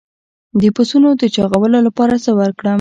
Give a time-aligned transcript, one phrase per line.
[0.61, 2.69] د پسونو د چاغولو لپاره څه ورکړم؟